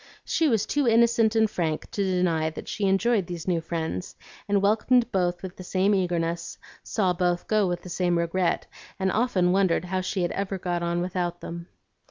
[0.25, 4.15] She was too innocent and frank to deny that she enjoyed these new friends,
[4.49, 8.65] and welcomed both with the same eagerness, saw both go with the same regret,
[8.97, 11.67] and often wondered how she ever had got on without them.